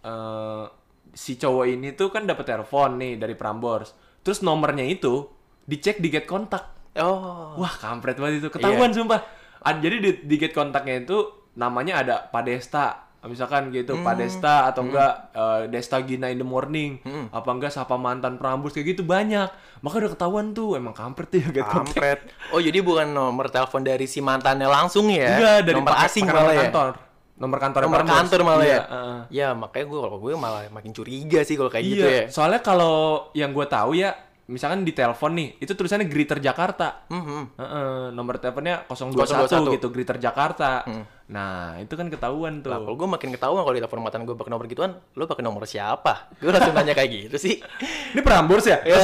[0.01, 0.65] eh,
[1.11, 3.91] si cowok ini tuh kan dapet telepon nih dari Prambors.
[4.19, 5.27] Terus nomornya itu
[5.63, 6.80] dicek di get kontak.
[6.93, 7.55] Oh.
[7.55, 8.49] Wah, kampret banget itu.
[8.49, 9.23] Ketahuan sumpah.
[9.61, 11.17] Ad- jadi di, di get kontaknya itu
[11.53, 12.87] namanya ada Pak Desta.
[13.21, 16.97] Misalkan gitu, Pak Desta atau enggak eh, Desta Gina in the morning.
[17.29, 19.45] Apa enggak Sapa Mantan Prambors kayak gitu banyak.
[19.79, 21.93] Maka udah ketahuan tuh emang kampret tuh ya get kontak.
[21.93, 22.19] Kampret.
[22.49, 25.37] Oh jadi bukan nomor telepon dari si mantannya langsung ya?
[25.37, 26.61] Enggak, dari nomor pakai- asing malah nomor ya.
[26.65, 26.89] kantor.
[27.37, 28.79] Nomor kantor Nomor kantor malah ya.
[28.81, 29.19] heeh.
[29.31, 32.23] Ya makanya gue kalau gue malah makin curiga sih kalau kayak Iya, gitu ya.
[32.27, 32.97] soalnya kalau
[33.33, 34.13] yang gue tahu ya,
[34.51, 37.07] misalkan di telepon nih, itu tulisannya Greater Jakarta.
[37.07, 37.55] Mhm.
[37.55, 39.75] Heeh, nomor teleponnya 021, 021.
[39.79, 40.83] gitu, Greater Jakarta.
[41.31, 42.75] Nah, itu kan ketahuan tuh.
[42.75, 45.43] Lah, kalau gue makin ketahuan kalau di telepon mantan gue pakai nomor gituan, lo pakai
[45.47, 46.27] nomor siapa?
[46.43, 47.63] Gue langsung nanya kayak gitu sih.
[48.13, 48.83] Ini Prambors ya?
[48.83, 48.99] Ya.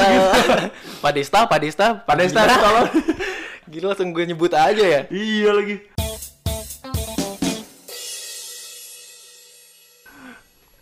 [2.04, 2.60] Pak Desta gimana?
[2.60, 2.88] tolong.
[3.72, 5.00] Gila langsung gue nyebut aja ya.
[5.08, 5.97] Iya lagi.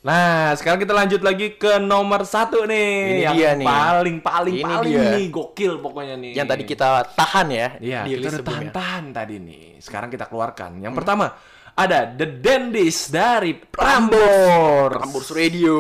[0.07, 2.95] Nah, sekarang kita lanjut lagi ke nomor satu nih.
[3.11, 3.67] Ini yang dia nih.
[3.67, 5.11] paling paling Ini paling dia.
[5.13, 6.33] nih gokil pokoknya nih.
[6.33, 8.47] Yang tadi kita tahan ya Iya, kita udah sebelumnya.
[8.71, 9.65] tahan-tahan tadi nih.
[9.79, 10.79] Sekarang kita keluarkan.
[10.79, 11.35] Yang pertama
[11.75, 14.95] ada The Dandies dari Prambors.
[14.95, 15.79] Prambors Radio.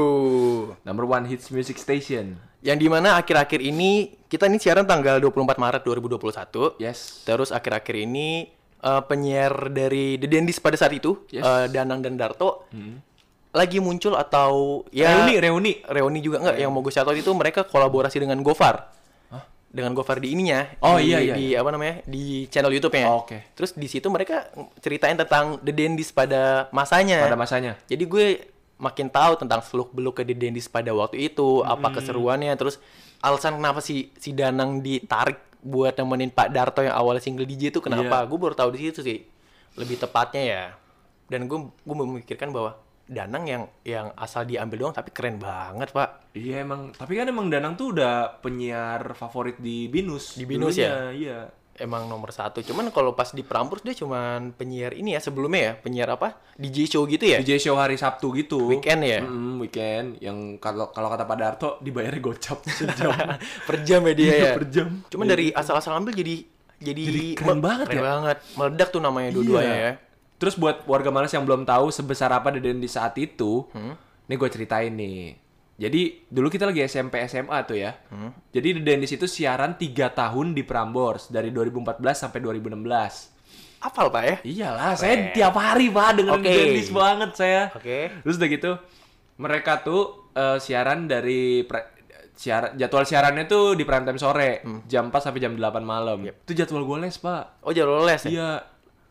[0.82, 2.34] Number one hits music station.
[2.60, 6.74] Yang di mana akhir-akhir ini kita ini siaran tanggal 24 Maret 2021.
[6.76, 7.22] Yes.
[7.22, 11.40] Terus akhir-akhir ini eh, penyiar dari The Dandies pada saat itu, Yes.
[11.40, 12.66] eh, Danang dan Darto,
[13.56, 15.72] lagi muncul atau ya Reuni, reuni.
[15.88, 16.56] reuni juga nggak?
[16.60, 18.92] Yang mau gue shoutout itu mereka kolaborasi dengan Gofar.
[19.72, 20.64] Dengan Gofar di ininya.
[20.84, 22.04] Oh, di, iya, iya, Di apa namanya?
[22.04, 23.08] Di channel YouTube-nya.
[23.08, 23.56] Oh, oke.
[23.56, 24.48] Terus di situ mereka
[24.80, 27.24] ceritain tentang The Dandies pada masanya.
[27.24, 27.72] Pada masanya.
[27.88, 28.26] Jadi gue
[28.76, 32.76] makin tahu tentang seluk beluk ke The Dandies pada waktu itu, apa keseruannya, terus
[33.24, 37.80] alasan kenapa si si Danang ditarik buat nemenin Pak Darto yang awalnya single DJ itu
[37.80, 38.22] kenapa?
[38.22, 38.28] Iya.
[38.28, 39.24] Gue baru tahu di situ sih.
[39.76, 40.62] Lebih tepatnya ya.
[41.26, 46.34] Dan gue gue memikirkan bahwa Danang yang yang asal diambil doang tapi keren banget, Pak.
[46.34, 50.34] Iya emang, tapi kan emang Danang tuh udah penyiar favorit di Binus.
[50.34, 51.38] Di Binus dulunya, Iya.
[51.76, 52.64] Emang nomor satu.
[52.64, 56.40] Cuman kalau pas di Prambors dia cuman penyiar ini ya sebelumnya ya, penyiar apa?
[56.56, 57.36] DJ show gitu ya?
[57.36, 58.64] DJ show hari Sabtu gitu.
[58.64, 59.20] Weekend ya?
[59.20, 60.16] Mm, weekend.
[60.18, 63.12] Yang kalau kalau kata Pak Darto dibayarnya gocap sejam.
[63.68, 64.52] per jam ya dia ya.
[64.56, 65.04] per jam.
[65.06, 68.04] Cuman dari asal-asal ambil jadi jadi, Jadi keren banget keren ya?
[68.08, 68.36] banget.
[68.52, 69.84] Meledak tuh namanya dua-duanya Iya.
[69.84, 69.92] ya.
[70.36, 73.96] Terus buat warga Males yang belum tahu sebesar apa Deden di saat itu, Hmm?
[74.24, 75.36] nih gue ceritain nih.
[75.76, 77.92] Jadi dulu kita lagi SMP SMA tuh ya.
[78.08, 78.32] Hmm?
[78.48, 83.32] Jadi The Dendis itu siaran 3 tahun di Prambors dari 2014 sampai 2016.
[83.78, 84.36] Apal Pak ya?
[84.42, 86.48] Iyalah, saya tiap hari pak dengerin Oke.
[86.48, 87.62] The Dendis banget saya.
[87.70, 88.08] Oke.
[88.18, 88.72] Terus udah gitu,
[89.36, 90.02] mereka tuh
[90.32, 91.92] eh, siaran dari pre-
[92.32, 94.80] siaran jadwal siarannya tuh di prime time sore, Hmm.
[94.84, 96.20] jam 4 sampai jam 8 malam.
[96.20, 97.60] Itu jadwal gue les, Pak.
[97.62, 98.28] Oh jalur les ya?
[98.30, 98.48] Iya,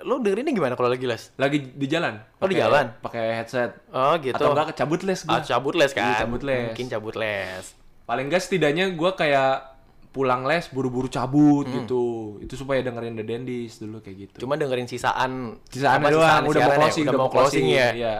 [0.03, 1.31] Lo dengerinnya gimana kalau lagi les?
[1.39, 2.19] lagi di jalan.
[2.43, 2.91] Oh, di jalan?
[2.99, 3.79] Pakai headset.
[3.95, 4.35] Oh gitu.
[4.35, 5.31] Atau enggak cabut les gue.
[5.31, 6.03] Ah, cabut les kan?
[6.03, 6.67] Iya, cabut les.
[6.73, 7.63] Mungkin cabut les.
[8.03, 9.53] Paling enggak setidaknya gue kayak
[10.11, 11.83] pulang les buru-buru cabut Hmm.
[11.83, 12.03] gitu.
[12.39, 14.47] Itu supaya dengerin The Dendis dulu kayak gitu.
[14.47, 15.60] Cuma dengerin sisaan.
[15.67, 17.88] Sisaan apa, doang, sisaan udah mau ya, closing, udah mau closing ya.
[17.91, 18.15] Iya.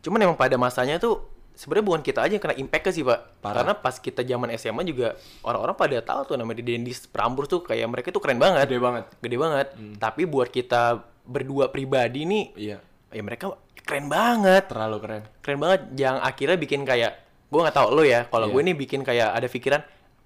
[0.00, 3.40] Cuman emang pada masanya tuh sebenarnya bukan kita aja yang kena impact sih pak.
[3.40, 3.60] Parah.
[3.60, 7.60] Karena pas kita zaman SMA juga orang-orang pada tahu tuh namanya di Dendis Prambors tuh
[7.60, 8.64] kayak mereka tuh keren banget.
[8.64, 9.04] Gede banget.
[9.08, 9.20] Hmm.
[9.20, 9.66] Gede banget.
[10.00, 12.78] Tapi buat kita berdua pribadi nih, Iya.
[13.10, 14.68] ya mereka keren banget.
[14.68, 15.22] Terlalu keren.
[15.40, 15.80] Keren banget.
[15.94, 17.12] Yang akhirnya bikin kayak,
[17.48, 18.28] gue nggak tahu lo ya.
[18.28, 18.52] Kalau Iya.
[18.52, 19.80] gue nih bikin kayak ada pikiran,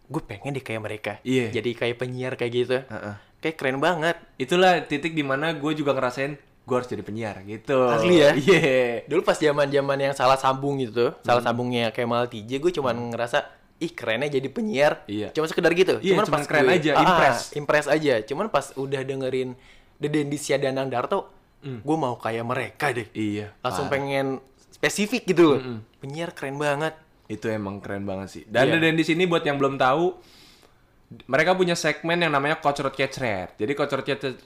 [0.04, 1.12] gue pengen deh kayak mereka.
[1.22, 1.50] Iya.
[1.52, 2.78] Jadi kayak penyiar kayak gitu.
[2.82, 3.14] Heeh.
[3.38, 4.16] Kayak keren banget.
[4.37, 6.34] Itulah titik di mana gue juga ngerasain
[6.68, 7.88] gue harus jadi penyiar gitu.
[7.88, 8.30] Asli ya?
[8.37, 9.08] Iya.
[9.08, 11.48] Dulu pas zaman zaman yang salah sambung gitu tuh, salah Hmm.
[11.48, 15.06] sambungnya Kemal TJ, gue cuman ngerasa ih kerennya jadi penyiar.
[15.06, 15.30] Iya.
[15.32, 15.96] Cuma sekedar gitu.
[16.02, 17.38] Iya, cuman keren aja, ah, impress.
[17.54, 18.20] impress aja.
[18.20, 19.54] Cuman pas udah dengerin
[19.98, 21.30] The Dendisya Danang Darto,
[21.61, 23.11] gue mau kayak mereka deh.
[23.11, 23.50] Iya.
[23.61, 23.98] Langsung parah.
[23.98, 24.26] pengen
[24.70, 25.61] spesifik gitu loh.
[25.98, 26.94] Penyiar keren banget.
[27.26, 28.42] Itu emang keren banget sih.
[28.46, 28.72] Dan Iya.
[28.74, 30.14] The Dendis ini buat yang belum tahu,
[31.26, 33.56] mereka punya segmen yang namanya Kocrot Kecret.
[33.56, 34.04] Jadi Kocrot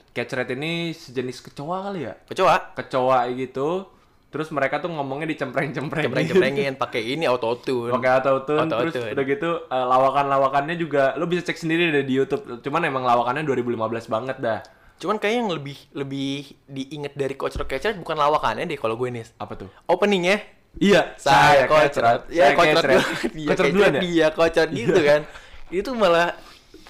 [0.09, 2.13] Kecret ini sejenis kecoa kali ya?
[2.23, 3.87] Kecoa, Kecoa gitu.
[4.33, 6.09] Terus mereka tuh ngomongnya dicempreng-cempreng.
[6.09, 7.93] cempreng-cemprengin pakai ini auto tune.
[7.93, 9.13] Pakai autotune, terus Autotune.
[9.13, 12.41] udah gitu eh, lawakan-lawakannya juga lo bisa cek sendiri deh di YouTube.
[12.65, 14.59] Cuman emang lawakannya 2015 banget dah.
[15.03, 19.27] Cuman kayak yang lebih lebih diinget dari Kocrot Kecret bukan lawakannya deh kalau gue nih.
[19.35, 19.67] Apa tuh?
[19.83, 20.39] Openingnya
[20.79, 22.21] Iya, saya kocrot.
[22.33, 22.97] Ya Saya kocrot kecret.
[22.97, 23.29] duluan.
[23.35, 24.01] Dia Kocrot kecrot, duluan ya?
[24.01, 25.21] Dia kocrot gitu kan.
[25.69, 26.27] Itu malah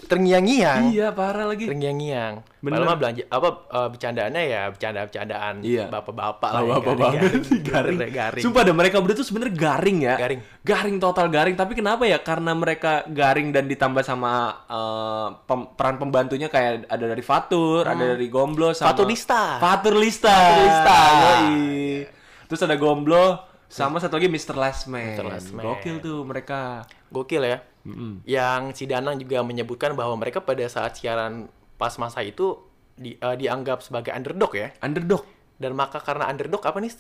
[0.04, 0.82] terngiang-ngiang.
[0.90, 1.66] Iya, parah lagi.
[1.66, 2.34] Terngiang-ngiang.
[2.60, 5.86] Padahal mah belanja apa eh, bercandaannya ya bercanda-bercandaan Iya.
[5.88, 6.62] bapak-bapak lah.
[6.62, 7.98] ya, Bapak banget sih, garing.
[7.98, 8.40] Bener, garing.
[8.42, 10.16] Sumpah deh mereka berdua tuh sebenarnya garing ya.
[10.16, 10.40] Garing.
[10.62, 11.56] Garing total garing.
[11.56, 12.18] Tapi kenapa ya?
[12.18, 14.32] Karena mereka garing dan ditambah sama
[14.66, 18.92] eh, pem- peran pembantunya kayak ada dari Fatur, ada dari Gomblo sama Hmm.
[18.94, 19.44] Fatur Lista.
[19.58, 20.32] Fatur Lista.
[20.32, 21.00] Fatur Lista.
[21.12, 21.56] Yoi.
[22.46, 23.26] Terus ada Gomblo
[23.66, 24.54] sama satu lagi Mr.
[24.54, 25.18] Last Man.
[25.18, 25.26] Mr.
[25.26, 25.66] Last Man.
[25.66, 26.86] Gokil tuh mereka.
[27.10, 27.58] Gokil ya.
[27.84, 28.24] Mm-mm.
[28.24, 32.56] Yang si Danang juga menyebutkan bahwa mereka pada saat siaran pas masa itu
[32.96, 34.72] di- eh, dianggap sebagai underdog ya.
[34.80, 35.28] Underdog.
[35.60, 36.92] Dan maka karena underdog apa nih?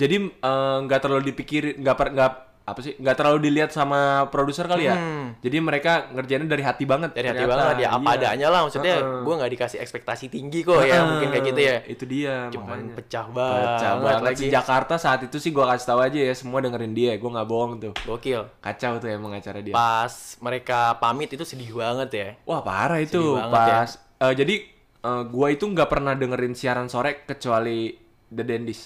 [0.00, 2.32] Jadi eh, nggak terlalu dipikirin, nggak nggak
[2.70, 4.94] apa sih, nggak terlalu dilihat sama produser kali ya.
[4.94, 5.34] Hmm.
[5.38, 7.10] Jadi mereka ngerjainnya dari hati banget.
[7.10, 7.54] Dari hati ternyata.
[7.56, 8.16] banget ya apa Iya.
[8.16, 9.20] adanya lah maksudnya Heeh.
[9.20, 11.76] gue nggak dikasih ekspektasi tinggi kok ya mungkin kayak gitu ya.
[11.84, 12.34] Itu dia.
[12.48, 12.94] Cuman makanya.
[12.94, 14.38] pecah banget, Pecah banget lagi.
[14.38, 17.12] sih Jakarta saat itu sih gua kasih tahu aja ya semua dengerin dia.
[17.16, 17.92] Gua nggak bohong tuh.
[18.02, 18.42] Gokil.
[18.58, 19.72] Kacau tuh emang acara dia.
[19.72, 22.28] Pas mereka pamit itu sedih banget ya.
[22.42, 23.76] Wah parah itu Sedih banget ya.
[23.76, 23.90] pas.
[24.20, 24.54] eh, jadi
[25.00, 27.92] eh, gua itu nggak pernah dengerin siaran sore kecuali
[28.26, 28.80] The Dendis.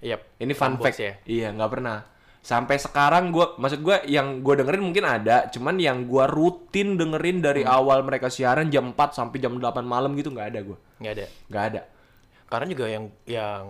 [0.00, 0.16] Iya.
[0.34, 1.12] Ini fun fact ya.
[1.22, 2.00] Iya nggak pernah.
[2.40, 7.38] Sampai sekarang gua maksud gua yang gua dengerin mungkin ada, cuman yang gua rutin dengerin
[7.38, 7.72] dari Hmm.
[7.74, 10.78] awal mereka siaran jam 4 sampai jam 8 malam gitu nggak ada gua.
[10.98, 11.24] Nggak ada.
[11.46, 11.80] Nggak ada.
[12.46, 13.64] Karena juga yang yang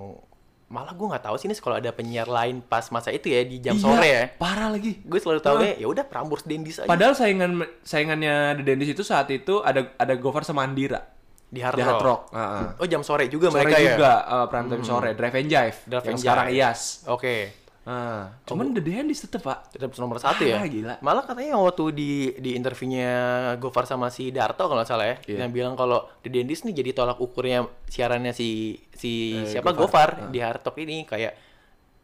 [0.67, 3.59] malah gue nggak tahu sih nih kalau ada penyiar lain pas masa itu ya di
[3.59, 4.23] jam Iya, sore ya.
[4.33, 5.03] Parah lagi.
[5.03, 9.27] Gue selalu tahu ya udah Prambors Dendis aja Padahal saingan saingannya The Dendis itu saat
[9.29, 11.03] itu ada ada Gofar sama Andira.
[11.51, 11.87] di Hard Rock.
[11.91, 12.23] Hard Rock.
[12.31, 12.67] Heeh.
[12.79, 13.87] Oh jam sore juga Sore mereka ya.
[13.91, 15.79] juga uh, prime time sore, Drive and Jive.
[15.83, 16.55] Drive yang and sekarang Jive.
[16.63, 16.81] IAS.
[17.11, 17.35] Oke.
[17.83, 19.73] Ah, cuman The Dendis tetep, Pak.
[19.73, 20.61] Tetap nomor satu ya.
[20.61, 21.01] Ah, gila.
[21.01, 23.09] Malah katanya waktu di di interviewnya
[23.57, 25.39] Gofar sama si Darto kalau nggak salah ya, Iya.
[25.43, 30.21] yang bilang kalau The Dendis nih jadi tolak ukurnya siarannya si si Eh, siapa Gofar.
[30.21, 31.33] Gofar, di Hard Rock ini kayak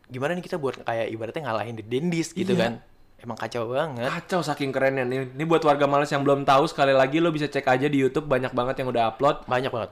[0.07, 2.63] gimana nih kita buat kayak ibaratnya ngalahin The Dendis gitu Iya.
[2.63, 2.73] kan.
[3.17, 4.09] Emang kacau banget.
[4.09, 5.29] Kacau saking kerennya nih.
[5.31, 8.25] Ini buat warga males yang belum tahu sekali lagi lo bisa cek aja di YouTube
[8.25, 9.45] banyak banget yang udah upload.
[9.45, 9.91] Banyak banget.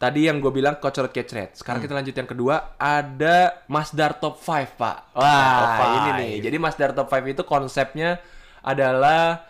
[0.00, 1.12] Tadi yang gue bilang Kocor.
[1.12, 1.52] Hmm.
[1.52, 2.72] Sekarang kita lanjut yang kedua.
[2.80, 5.12] Ada Masdar Top 5, Pak.
[5.12, 6.20] Wah, Top ini five.
[6.24, 6.34] nih.
[6.48, 8.16] Jadi Masdar Top 5 itu konsepnya
[8.64, 9.44] adalah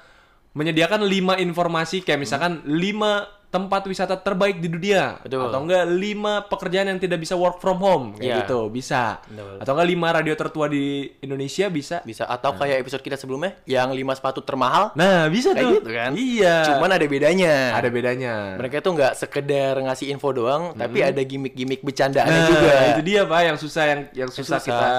[0.59, 5.51] menyediakan 5 informasi kayak misalkan 5 tempat wisata terbaik di dunia Betul.
[5.51, 5.99] atau enggak 5
[6.47, 8.37] pekerjaan yang tidak bisa work from home kayak Iya.
[8.41, 9.59] gitu bisa Betul.
[9.59, 10.85] atau enggak 5 radio tertua di
[11.21, 14.95] Indonesia bisa Bisa atau kayak episode kita sebelumnya yang 5 sepatu termahal.
[14.95, 16.11] nah bisa Kayak tuh gitu kan.
[16.15, 17.55] iya Cuman ada bedanya.
[17.75, 22.75] ada bedanya Mereka tuh nggak sekedar ngasih info doang, tapi ada gimmick-gimmick bercandaannya Nah, juga.
[22.89, 24.65] itu dia pak yang susah yang yang susah, susah.
[24.65, 24.91] kita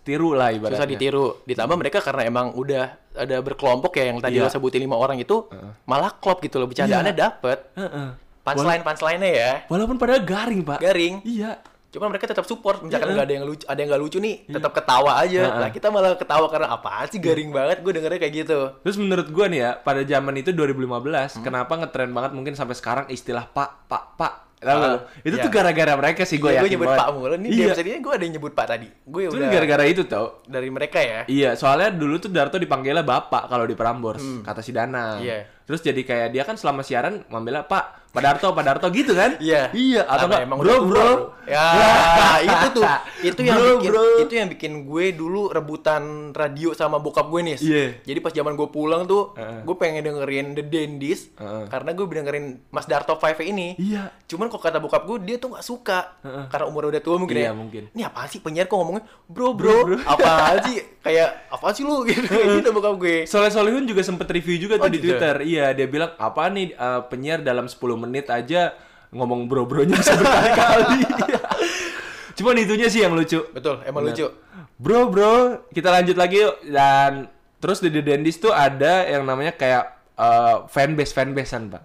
[0.00, 0.80] tiru lah ibaratnya.
[0.80, 1.44] Susah ditiru.
[1.44, 4.46] Ditambah mereka karena emang udah ada berkelompok ya yang tadi Iya.
[4.46, 5.50] lo sebutin lima orang itu
[5.84, 7.58] malah klop gitu loh bercandaannya dapet.
[7.74, 8.08] Heeh.
[8.40, 10.78] Punchline punchline-nya ya Walaupun padahal garing pak.
[10.78, 11.20] garing.
[11.20, 11.60] Iya.
[11.88, 12.80] Cuma mereka tetap support.
[12.80, 15.56] Misalkan nggak ada yang lucu, ada yang nggak lucu nih, tetap ketawa aja.
[15.58, 17.80] Nah kita malah ketawa karena apaan sih garing banget.
[17.80, 18.58] Gue dengernya kayak gitu.
[18.78, 20.84] Terus menurut gua nih ya pada zaman itu 2015
[21.34, 21.42] Hmm.
[21.42, 24.32] kenapa ngetren banget mungkin sampai sekarang istilah pak pak pak.
[24.58, 24.98] Tahu Ah, lu?
[25.22, 25.44] Itu iya.
[25.46, 27.00] tuh gara-gara mereka sih gue Gue yakin nyebut banget.
[27.00, 27.34] Pak mulu.
[27.38, 27.72] Nih iya.
[27.78, 28.88] ini gue ada yang nyebut Pak tadi.
[29.06, 30.26] Gue Itu udah gara-gara itu tau.
[30.50, 31.20] dari mereka ya.
[31.30, 34.74] Iya, soalnya dulu tuh Darto dipanggilnya bapak kalau di Prambors, kata si.
[34.74, 35.22] Hmm.
[35.22, 35.57] Iya.
[35.68, 39.36] Terus jadi kayak dia kan selama siaran manggilnya Pak, Pak Darto, Pak Darto gitu kan?
[39.36, 39.68] Iya.
[39.70, 40.88] Iya, atau enggak emang bro, bro.
[40.88, 41.08] bro.
[41.44, 41.64] Ya,
[42.44, 42.84] itu tuh.
[43.20, 44.04] Itu yang Bro, bikin bro.
[44.18, 47.56] itu yang bikin gue dulu rebutan radio sama bokap gue nih.
[47.58, 47.84] Iya.
[48.02, 49.60] Jadi pas zaman gue pulang tuh, Heeh.
[49.62, 51.68] gue pengen dengerin The Dendis Heeh.
[51.68, 53.76] karena gue dengerin Mas Darto Five ini.
[53.76, 54.08] Iya.
[54.24, 56.44] Cuman kok kata bokap gue dia tuh nggak suka Heeh.
[56.48, 57.52] karena umur udah tua mungkin Iya, ya.
[57.52, 57.82] mungkin.
[57.90, 62.24] Ini apaan sih penyiar kok ngomongnya bro bro, apaan sih kayak apaan sih lu gitu
[62.58, 63.16] gitu bokap gue.
[63.24, 65.12] Soleh Solihun juga sempet review juga tuh Oh, di gitu?
[65.12, 65.36] Twitter.
[65.42, 68.74] Iya, dia bilang apa nih uh, penyiar dalam 10 menit aja
[69.12, 71.00] ngomong bro-bronya bisa berkali-kali.
[72.38, 73.42] Cuman itunya sih yang lucu.
[73.50, 74.14] Betul, emang Bener.
[74.14, 74.26] lucu.
[74.78, 76.54] Bro, bro, kita lanjut lagi yuk.
[76.70, 77.26] Dan
[77.58, 81.82] terus di The Dendis tuh ada yang namanya kayak uh, fanbase fanbasean pak.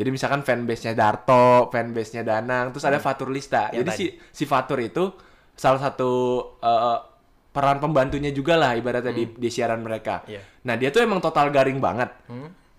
[0.00, 3.68] Jadi misalkan fanbase-nya Darto, fanbase-nya Danang, terus ada Fatur Lista.
[3.72, 3.98] Yang Jadi tadi.
[4.00, 5.12] si si Fatur itu
[5.52, 6.10] salah satu
[6.64, 6.98] uh,
[7.50, 10.22] peran pembantunya juga lah ibaratnya di, di siaran mereka.
[10.24, 10.40] Iya.
[10.64, 12.08] Nah dia tuh emang total garing banget.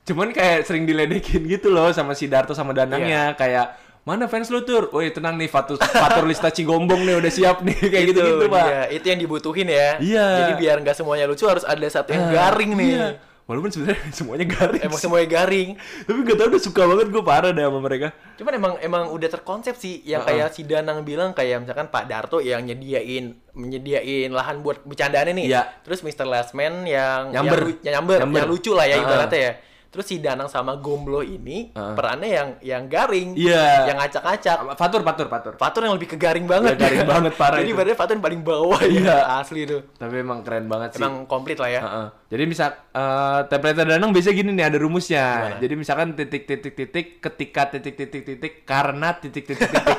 [0.01, 4.65] Cuman kayak sering diledekin gitu loh sama si Darto sama Danangnya kayak mana fans lu
[4.65, 4.89] tur?
[4.89, 8.65] Woi tenang nih Fatur Fatur Lista Cigombong nih udah siap nih kayak gitu gitu pak.
[8.65, 10.01] Iya, itu yang dibutuhin ya.
[10.01, 10.25] Iya.
[10.41, 12.91] Jadi biar nggak semuanya lucu harus ada satu yang garing nih.
[12.97, 13.07] Iya.
[13.45, 14.81] Walaupun sebenarnya semuanya garing.
[14.81, 15.69] Emang semuanya garing.
[15.77, 18.07] Tapi gak tau udah suka banget gue parah deh sama mereka.
[18.41, 22.41] Cuman emang emang udah terkonsep sih yang kayak si Danang bilang kayak misalkan Pak Darto
[22.41, 25.47] yang nyediain menyediain lahan buat bercandaannya nih.
[25.51, 25.61] Iya.
[25.85, 26.25] Terus Mr.
[26.25, 27.77] Lastman yang Nyamber.
[27.85, 28.39] yang, nyamber, Nyamber.
[28.41, 29.03] yang lucu lah ya Ah.
[29.05, 29.53] ibaratnya ya.
[29.91, 31.91] Terus si Danang sama Gomblo ini Ah.
[31.99, 33.91] perannya yang yang garing, Iya.
[33.91, 34.79] yang ngacak-ngacak.
[34.79, 35.53] Fatur, Fatur, Fatur.
[35.59, 36.79] Fatur yang lebih ke garing banget.
[36.79, 39.03] Ya, garing banget, parah Jadi ibaratnya Fatur yang paling bawah Iya.
[39.03, 39.83] ya asli tuh.
[39.99, 41.03] Tapi emang keren banget sih.
[41.03, 41.81] Emang komplit lah ya.
[41.83, 42.07] Heeh.
[42.31, 45.25] Jadi misal eh template Danang biasanya gini nih ada rumusnya.
[45.27, 45.59] Gimana?
[45.59, 49.97] Jadi misalkan titik titik titik ketika titik titik titik karena titik titik titik.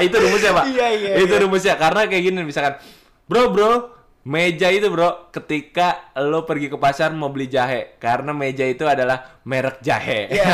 [0.00, 0.64] itu rumusnya, Pak.
[0.64, 1.42] Iya, iya, Itu iya.
[1.44, 2.80] rumusnya karena kayak gini misalkan
[3.26, 3.95] Bro, bro,
[4.26, 9.38] meja itu, Bro, ketika lo pergi ke pasar mau beli jahe karena meja itu adalah
[9.46, 10.26] merek jahe.
[10.34, 10.50] Ya,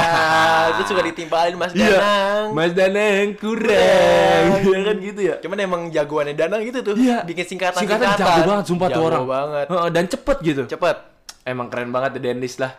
[0.76, 1.96] itu juga ditimpalin Mas Iya.
[1.96, 2.46] Danang.
[2.52, 4.60] Mas Danang kurang.
[4.60, 5.34] Ya kan gitu ya.
[5.40, 6.94] Cuman emang jagoannya Danang gitu tuh.
[6.94, 7.24] Iya.
[7.24, 9.24] Bikin singkatan Singkatan jago banget sumpah tuh Jago orang.
[9.24, 9.66] banget.
[9.72, 10.62] Heeh, dan cepet gitu.
[10.68, 10.96] Cepet.
[11.42, 12.76] Emang keren banget The Dentist lah.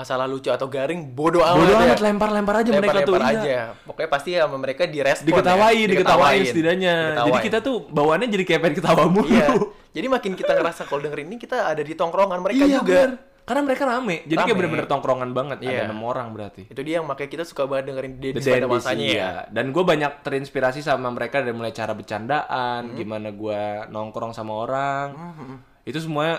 [0.00, 1.84] Masalah lucu atau garing bodoh amat Bodoh ya.
[1.86, 3.12] amat lempar-lempar aja mereka tuh.
[3.12, 3.68] Lempar-lempar iya.
[3.68, 3.84] aja.
[3.84, 5.90] Pokoknya pasti sama mereka direspon Diketawain, ya.
[5.92, 6.94] diketawain setidaknya.
[6.96, 7.44] Jadi Diketawain.
[7.44, 9.28] kita tuh bawaannya jadi kayak pengen ketawa mulu.
[9.28, 9.46] Iya.
[9.90, 13.00] Jadi makin kita ngerasa kalau dengerin ini kita ada di tongkrongan mereka Iya, juga.
[13.04, 13.12] bener.
[13.40, 14.16] Karena mereka rame.
[14.22, 14.56] Jadi kayak Rame.
[14.56, 15.58] bener-bener tongkrongan banget.
[15.60, 15.70] Iya.
[15.74, 16.62] Ada enam orang berarti.
[16.64, 19.10] Itu dia yang makanya kita suka banget dengerin Dedis pada masanya ya.
[19.10, 19.30] iya.
[19.50, 22.94] Dan gue banyak terinspirasi sama mereka dari mulai cara bercandaan, Hmm.
[22.94, 23.60] gimana gue
[23.90, 25.06] nongkrong sama orang.
[25.82, 26.38] Itu semuanya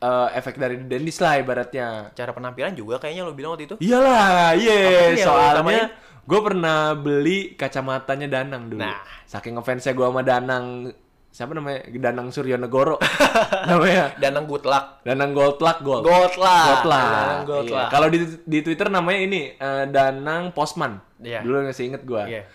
[0.00, 2.10] eh, efek dari The Dentist lah ibaratnya.
[2.16, 3.76] Cara penampilan juga kayaknya lo bilang waktu itu.
[3.78, 5.12] Iyalah, iya.
[5.12, 5.92] lo Soalnya
[6.24, 8.80] gue pernah beli kacamatanya Danang dulu.
[8.80, 9.02] Nah.
[9.28, 10.90] Saking ngefansnya gue sama Danang
[11.30, 12.98] siapa namanya Danang Suryonegoro
[13.70, 14.84] namanya Danang luck.
[15.06, 16.66] Danang Goldluck Gold Gold luck.
[17.46, 17.66] Goldluck.
[17.70, 17.70] Iya.
[17.70, 17.88] luck.
[17.94, 20.98] Kalau di di Twitter namanya ini eh, Danang Posman.
[21.22, 21.46] Iya.
[21.46, 22.26] Dulu masih inget gua.
[22.26, 22.50] Iya.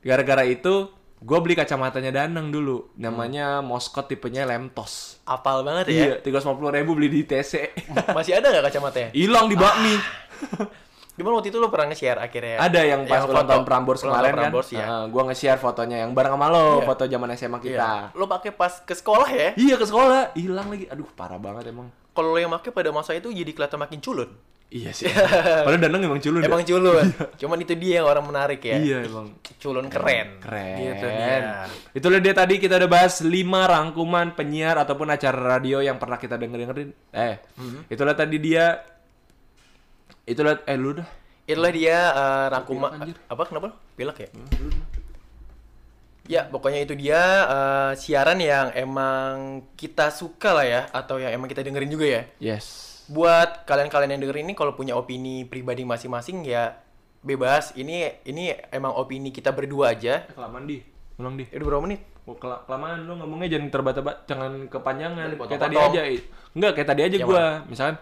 [0.00, 2.92] Gara-gara itu gue beli kacamatanya Danang dulu.
[2.94, 5.18] Namanya Moskot tipenya Lemtos.
[5.24, 5.94] Apal banget ya.
[5.94, 7.72] Iya, tiga ratus ribu beli di TC.
[8.16, 9.08] Masih ada nggak kacamatanya?
[9.16, 9.94] Hilang di bakmi.
[11.16, 12.60] Gimana waktu itu lo pernah nge-share akhirnya?
[12.60, 14.36] Ada yang pas ulang foto- tahun Prambors ulang kemarin kan.
[14.36, 14.84] Prambors, ya.
[15.08, 16.84] gue nge-share fotonya yang bareng sama lo, Iya.
[16.84, 17.88] foto zaman SMA kita.
[18.12, 18.12] Iya.
[18.12, 19.50] Lo pakai pas ke sekolah ya?
[19.56, 20.84] Iya ke sekolah, hilang lagi.
[20.92, 21.88] Aduh, parah banget emang.
[22.12, 24.28] Kalau lo yang pakai pada masa itu jadi kelihatan makin culun.
[24.66, 25.06] Iya sih.
[25.64, 26.42] Padahal Danang emang culun.
[26.42, 26.50] ya?
[26.50, 27.06] Emang culun.
[27.38, 28.76] Cuman itu dia yang orang menarik ya.
[28.76, 29.38] Iya emang.
[29.56, 30.42] Culun keren.
[30.42, 30.76] Keren.
[30.76, 31.70] Gitu dia.
[31.94, 36.34] Itulah dia tadi kita udah bahas 5 rangkuman penyiar ataupun acara radio yang pernah kita
[36.34, 36.90] denger-dengerin.
[37.14, 37.80] Eh, Mhm.
[37.88, 38.82] itulah tadi dia
[40.26, 41.06] Itulah eh lu dah.
[41.46, 43.68] Itulah dia eh, rangkuman apa kenapa?
[43.94, 44.28] Pilek ya?
[46.26, 51.46] Ya, pokoknya itu dia eh, siaran yang emang kita suka lah ya atau yang emang
[51.46, 52.22] kita dengerin juga ya.
[52.42, 52.95] Yes.
[53.06, 56.74] Buat kalian-kalian yang dengerin ini kalau punya opini pribadi masing-masing ya
[57.22, 57.70] bebas.
[57.72, 60.26] Ini ini emang opini kita berdua aja.
[60.26, 60.82] Eh, kelamaan di.
[61.16, 61.46] Ulang di.
[61.46, 62.00] Eh, udah berapa menit?
[62.26, 65.30] Oh, kela- kelamaan lu ngomongnya jangan terbata-bata, jangan kepanjangan.
[65.30, 66.00] Jadi Kayak tadi aja.
[66.52, 67.44] Enggak, kayak tadi aja Yang gua.
[67.70, 67.96] Misalkan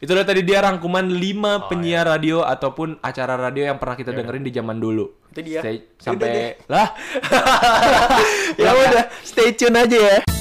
[0.00, 2.12] itulah tadi dia rangkuman 5 Oh, penyiar iya.
[2.16, 5.08] radio ataupun acara radio yang pernah kita dengerin di zaman dulu.
[5.32, 5.60] Itu dia.
[5.64, 6.86] Stay- Udah sampai lah
[8.60, 10.39] ya udah, stay tune aja ya.